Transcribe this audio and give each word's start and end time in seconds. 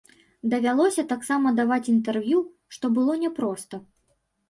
Давялося 0.53 1.05
таксама 1.11 1.53
даваць 1.61 1.81
інтэрв'ю, 1.95 2.43
што 2.79 2.95
было 2.99 3.23
няпроста. 3.29 3.75